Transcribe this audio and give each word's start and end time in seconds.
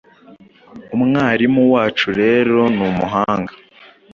Umwarimu 0.95 1.61
wacu 1.73 2.07
rero 2.21 2.59
numuhanga 2.75 3.53